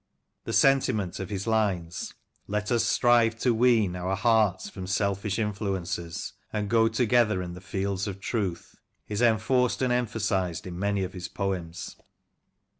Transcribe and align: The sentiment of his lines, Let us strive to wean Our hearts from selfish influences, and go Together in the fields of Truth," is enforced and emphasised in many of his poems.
The 0.45 0.51
sentiment 0.53 1.19
of 1.19 1.29
his 1.29 1.45
lines, 1.45 2.15
Let 2.47 2.71
us 2.71 2.83
strive 2.83 3.37
to 3.41 3.53
wean 3.53 3.95
Our 3.95 4.15
hearts 4.15 4.67
from 4.67 4.87
selfish 4.87 5.37
influences, 5.37 6.33
and 6.51 6.71
go 6.71 6.87
Together 6.87 7.39
in 7.43 7.53
the 7.53 7.61
fields 7.61 8.07
of 8.07 8.19
Truth," 8.19 8.77
is 9.07 9.21
enforced 9.21 9.79
and 9.83 9.93
emphasised 9.93 10.65
in 10.65 10.79
many 10.79 11.03
of 11.03 11.13
his 11.13 11.27
poems. 11.27 11.97